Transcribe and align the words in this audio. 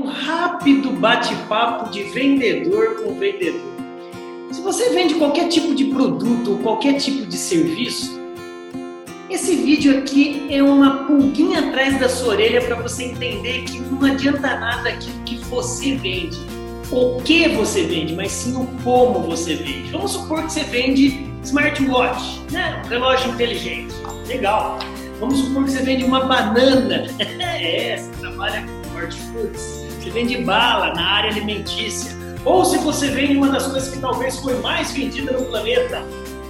um 0.00 0.06
rápido 0.06 0.92
bate-papo 0.92 1.90
de 1.90 2.04
vendedor 2.04 3.02
com 3.02 3.14
vendedor. 3.14 3.60
Se 4.50 4.62
você 4.62 4.90
vende 4.90 5.14
qualquer 5.14 5.48
tipo 5.48 5.74
de 5.74 5.84
produto 5.86 6.52
ou 6.52 6.58
qualquer 6.58 6.94
tipo 6.94 7.26
de 7.26 7.36
serviço, 7.36 8.18
esse 9.28 9.54
vídeo 9.56 9.98
aqui 9.98 10.46
é 10.50 10.62
uma 10.62 11.04
pulguinha 11.04 11.68
atrás 11.68 12.00
da 12.00 12.08
sua 12.08 12.30
orelha 12.30 12.62
para 12.62 12.76
você 12.76 13.04
entender 13.04 13.62
que 13.64 13.78
não 13.78 14.02
adianta 14.04 14.58
nada 14.58 14.88
aquilo 14.88 15.22
que 15.24 15.36
você 15.36 15.94
vende, 15.94 16.38
o 16.90 17.20
que 17.22 17.48
você 17.50 17.84
vende, 17.84 18.14
mas 18.14 18.32
sim 18.32 18.56
o 18.56 18.66
como 18.82 19.20
você 19.20 19.54
vende. 19.54 19.92
Vamos 19.92 20.12
supor 20.12 20.44
que 20.44 20.52
você 20.52 20.64
vende 20.64 21.30
smartwatch, 21.44 22.40
né? 22.50 22.82
um 22.84 22.88
relógio 22.88 23.30
inteligente. 23.30 23.94
Legal. 24.26 24.78
Vamos 25.20 25.38
supor 25.38 25.64
que 25.64 25.70
você 25.70 25.82
vende 25.82 26.04
uma 26.04 26.24
banana. 26.24 27.06
é, 27.38 27.96
você 27.96 28.10
trabalha 28.20 28.64
com 28.64 28.96
hortifrutis. 28.98 29.86
Você 30.00 30.10
vende 30.10 30.38
bala 30.38 30.94
na 30.94 31.06
área 31.06 31.30
alimentícia. 31.30 32.18
Ou 32.44 32.64
se 32.64 32.78
você 32.78 33.08
vende 33.08 33.36
uma 33.36 33.50
das 33.50 33.66
coisas 33.66 33.90
que 33.90 33.98
talvez 33.98 34.38
foi 34.38 34.58
mais 34.60 34.92
vendida 34.92 35.32
no 35.32 35.44
planeta, 35.44 36.02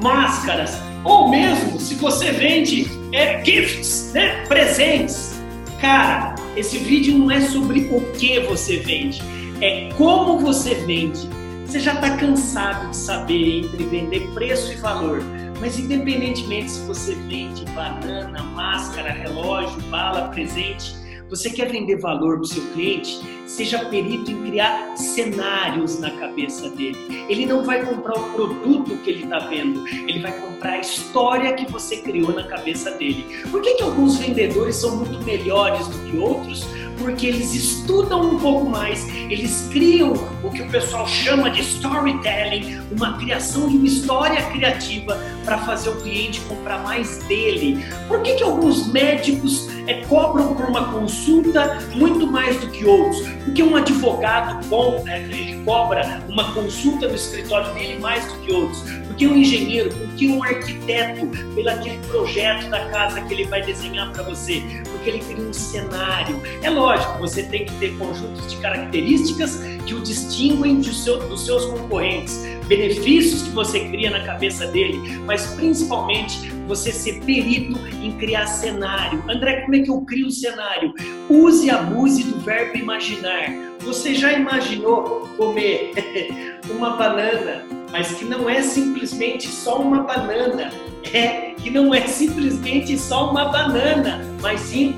máscaras. 0.00 0.78
Ou 1.04 1.28
mesmo 1.28 1.80
se 1.80 1.96
você 1.96 2.30
vende 2.30 2.86
é, 3.12 3.44
gifts, 3.44 4.12
né? 4.14 4.46
presentes. 4.46 5.42
Cara, 5.80 6.36
esse 6.56 6.78
vídeo 6.78 7.18
não 7.18 7.30
é 7.30 7.40
sobre 7.40 7.88
o 7.90 8.00
que 8.12 8.38
você 8.40 8.76
vende, 8.76 9.20
é 9.60 9.88
como 9.96 10.38
você 10.38 10.74
vende. 10.74 11.28
Você 11.72 11.80
já 11.80 11.94
está 11.94 12.18
cansado 12.18 12.90
de 12.90 12.96
saber 12.98 13.64
entre 13.64 13.84
vender 13.84 14.28
preço 14.34 14.74
e 14.74 14.76
valor. 14.76 15.22
Mas 15.58 15.78
independentemente 15.78 16.70
se 16.70 16.86
você 16.86 17.14
vende 17.14 17.64
banana, 17.74 18.42
máscara, 18.42 19.10
relógio, 19.10 19.80
bala, 19.84 20.28
presente, 20.28 20.94
você 21.30 21.48
quer 21.48 21.70
vender 21.70 21.96
valor 21.96 22.34
para 22.34 22.42
o 22.42 22.46
seu 22.46 22.62
cliente? 22.74 23.22
Seja 23.46 23.84
perito 23.86 24.30
em 24.30 24.42
criar 24.42 24.96
cenários 24.96 25.98
na 25.98 26.10
cabeça 26.12 26.68
dele. 26.70 27.26
Ele 27.28 27.46
não 27.46 27.64
vai 27.64 27.84
comprar 27.84 28.18
o 28.18 28.32
produto 28.32 28.96
que 28.98 29.10
ele 29.10 29.24
está 29.24 29.40
vendo, 29.40 29.86
ele 29.88 30.20
vai 30.20 30.32
comprar 30.32 30.72
a 30.72 30.78
história 30.78 31.52
que 31.54 31.70
você 31.70 31.98
criou 31.98 32.32
na 32.32 32.44
cabeça 32.44 32.90
dele. 32.92 33.26
Por 33.50 33.60
que, 33.60 33.74
que 33.74 33.82
alguns 33.82 34.16
vendedores 34.16 34.76
são 34.76 34.96
muito 34.96 35.22
melhores 35.24 35.86
do 35.88 35.98
que 36.10 36.16
outros? 36.16 36.66
Porque 36.98 37.26
eles 37.26 37.52
estudam 37.52 38.22
um 38.22 38.38
pouco 38.38 38.68
mais, 38.70 39.08
eles 39.08 39.68
criam 39.72 40.12
o 40.42 40.50
que 40.50 40.62
o 40.62 40.68
pessoal 40.70 41.06
chama 41.08 41.50
de 41.50 41.62
storytelling, 41.62 42.80
uma 42.92 43.18
criação 43.18 43.68
de 43.68 43.76
uma 43.76 43.86
história 43.86 44.40
criativa 44.50 45.18
para 45.44 45.58
fazer 45.58 45.90
o 45.90 45.96
cliente 45.96 46.40
comprar 46.42 46.82
mais 46.82 47.18
dele. 47.24 47.84
Por 48.06 48.22
que, 48.22 48.34
que 48.34 48.42
alguns 48.42 48.86
médicos 48.92 49.68
é, 49.86 50.04
cobram 50.04 50.54
por 50.54 50.66
uma 50.66 50.92
consulta 50.92 51.78
muito 51.94 52.26
mais 52.26 52.60
do 52.60 52.68
que 52.68 52.84
outros? 52.84 53.22
Porque 53.44 53.62
um 53.62 53.76
advogado 53.76 54.66
bom, 54.68 55.02
né, 55.04 55.22
ele 55.22 55.62
cobra 55.64 56.22
uma 56.28 56.52
consulta 56.52 57.08
no 57.08 57.14
escritório 57.14 57.72
dele 57.74 57.98
mais 57.98 58.24
do 58.26 58.38
que 58.40 58.52
outros. 58.52 58.84
Porque 59.22 59.34
um 59.34 59.36
engenheiro, 59.36 59.90
porque 59.90 60.28
um 60.28 60.42
arquiteto, 60.42 61.28
pelo 61.54 61.68
aquele 61.68 61.98
projeto 62.08 62.68
da 62.68 62.86
casa 62.86 63.20
que 63.20 63.32
ele 63.32 63.44
vai 63.44 63.62
desenhar 63.62 64.12
para 64.12 64.24
você, 64.24 64.60
porque 64.90 65.10
ele 65.10 65.20
cria 65.20 65.44
um 65.44 65.52
cenário. 65.52 66.42
É 66.60 66.68
lógico, 66.68 67.20
você 67.20 67.44
tem 67.44 67.64
que 67.64 67.72
ter 67.76 67.96
conjuntos 67.98 68.50
de 68.50 68.56
características 68.56 69.60
que 69.86 69.94
o 69.94 70.00
distinguem 70.00 70.82
seu, 70.82 71.20
dos 71.28 71.44
seus 71.44 71.66
concorrentes, 71.66 72.36
benefícios 72.66 73.42
que 73.42 73.50
você 73.50 73.88
cria 73.90 74.10
na 74.10 74.24
cabeça 74.24 74.66
dele, 74.66 74.98
mas 75.24 75.46
principalmente 75.54 76.50
você 76.66 76.90
ser 76.90 77.20
perito 77.20 77.78
em 78.02 78.10
criar 78.18 78.46
cenário. 78.48 79.22
André, 79.28 79.60
como 79.60 79.76
é 79.76 79.80
que 79.82 79.90
eu 79.90 80.00
crio 80.00 80.26
um 80.26 80.30
cenário? 80.32 80.92
Use 81.30 81.66
e 81.66 81.70
abuse 81.70 82.24
do 82.24 82.40
verbo 82.40 82.76
imaginar. 82.76 83.52
Você 83.82 84.16
já 84.16 84.32
imaginou 84.32 85.28
comer 85.36 85.92
uma 86.68 86.96
banana, 86.96 87.81
mas 87.92 88.14
que 88.14 88.24
não 88.24 88.48
é 88.48 88.62
simplesmente 88.62 89.46
só 89.46 89.80
uma 89.80 90.02
banana, 90.02 90.72
é 91.12 91.52
que 91.52 91.70
não 91.70 91.94
é 91.94 92.06
simplesmente 92.06 92.98
só 92.98 93.30
uma 93.30 93.44
banana, 93.44 94.24
mas 94.40 94.60
sim 94.60 94.96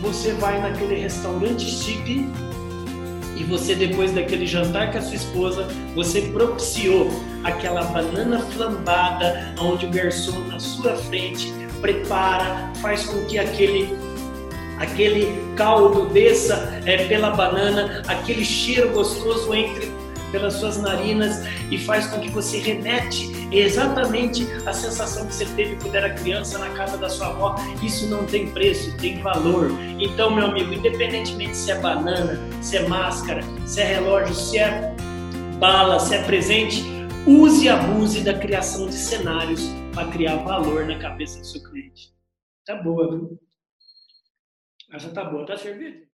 você 0.00 0.32
vai 0.34 0.58
naquele 0.60 0.94
restaurante 0.94 1.64
chique 1.64 2.26
e 3.36 3.44
você 3.44 3.74
depois 3.74 4.12
daquele 4.12 4.46
jantar 4.46 4.92
com 4.92 4.98
a 4.98 5.02
sua 5.02 5.16
esposa, 5.16 5.68
você 5.94 6.22
propiciou 6.22 7.10
aquela 7.42 7.82
banana 7.84 8.38
flambada, 8.38 9.54
onde 9.58 9.86
o 9.86 9.90
garçom 9.90 10.38
na 10.40 10.58
sua 10.58 10.94
frente 10.96 11.52
prepara, 11.80 12.70
faz 12.80 13.04
com 13.06 13.24
que 13.26 13.38
aquele 13.38 13.98
aquele 14.78 15.28
caldo 15.56 16.06
desça 16.06 16.80
é, 16.86 17.06
pela 17.06 17.30
banana, 17.30 18.02
aquele 18.08 18.44
cheiro 18.44 18.90
gostoso 18.90 19.52
entre 19.54 19.90
pelas 20.30 20.54
suas 20.54 20.78
narinas 20.78 21.44
e 21.70 21.78
faz 21.78 22.06
com 22.06 22.20
que 22.20 22.30
você 22.30 22.58
remete 22.58 23.30
exatamente 23.52 24.46
a 24.64 24.72
sensação 24.72 25.26
que 25.26 25.34
você 25.34 25.46
teve 25.56 25.76
quando 25.76 25.94
era 25.94 26.14
criança 26.14 26.58
na 26.58 26.70
casa 26.70 26.96
da 26.96 27.08
sua 27.08 27.28
avó. 27.28 27.56
Isso 27.82 28.08
não 28.08 28.24
tem 28.26 28.50
preço, 28.50 28.96
tem 28.98 29.20
valor. 29.20 29.70
Então, 29.98 30.30
meu 30.30 30.46
amigo, 30.46 30.72
independentemente 30.72 31.56
se 31.56 31.70
é 31.70 31.78
banana, 31.78 32.38
se 32.62 32.76
é 32.76 32.88
máscara, 32.88 33.42
se 33.66 33.80
é 33.80 33.84
relógio, 33.84 34.34
se 34.34 34.58
é 34.58 34.94
bala, 35.58 35.98
se 35.98 36.14
é 36.14 36.22
presente, 36.22 36.82
use 37.26 37.66
e 37.66 37.68
abuse 37.68 38.22
da 38.22 38.38
criação 38.38 38.86
de 38.86 38.94
cenários 38.94 39.62
para 39.92 40.08
criar 40.08 40.36
valor 40.36 40.86
na 40.86 40.98
cabeça 40.98 41.38
do 41.38 41.46
seu 41.46 41.62
cliente. 41.62 42.12
Tá 42.64 42.76
boa, 42.76 43.10
viu? 43.10 43.40
Essa 44.92 45.10
tá 45.10 45.24
boa, 45.24 45.46
tá 45.46 45.56
servida? 45.56 46.08